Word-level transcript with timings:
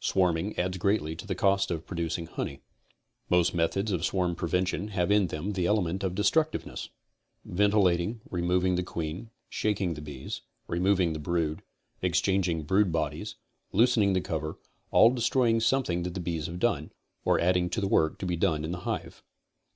Swarming 0.00 0.58
adds 0.58 0.78
greatly 0.78 1.14
to 1.14 1.28
the 1.28 1.36
cost 1.36 1.70
of 1.70 1.86
producing 1.86 2.26
honey. 2.26 2.60
Most 3.30 3.54
methods 3.54 3.92
of 3.92 4.04
swarm 4.04 4.34
prevention 4.34 4.88
have 4.88 5.12
in 5.12 5.28
them 5.28 5.52
the 5.52 5.66
element 5.66 6.02
of 6.02 6.12
destructiyeness. 6.16 6.88
Ventilating, 7.44 8.20
removing 8.28 8.74
the 8.74 8.82
queen, 8.82 9.30
shaking 9.48 9.94
the 9.94 10.00
bees, 10.00 10.40
removing 10.66 11.12
the 11.12 11.20
brood, 11.20 11.62
exchanging 12.02 12.64
brood 12.64 12.90
bodies, 12.90 13.36
loosening 13.70 14.12
the 14.12 14.20
cover, 14.20 14.58
all 14.90 15.10
destroying 15.12 15.60
something 15.60 16.02
that 16.02 16.14
the 16.14 16.20
bees 16.20 16.46
have 16.46 16.58
done, 16.58 16.90
or 17.24 17.38
adding 17.38 17.70
to 17.70 17.80
the 17.80 17.86
work 17.86 18.18
to 18.18 18.26
be 18.26 18.34
done 18.34 18.64
in 18.64 18.72
the 18.72 18.80
hive. 18.88 19.22